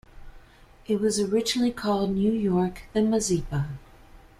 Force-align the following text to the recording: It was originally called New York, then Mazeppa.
It 0.87 0.99
was 0.99 1.19
originally 1.19 1.71
called 1.71 2.15
New 2.15 2.31
York, 2.31 2.85
then 2.93 3.11
Mazeppa. 3.11 3.67